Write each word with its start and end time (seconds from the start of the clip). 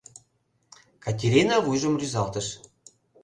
—Катерина 1.03 1.55
вуйжым 1.65 1.93
рӱзалтыш. 1.99 2.47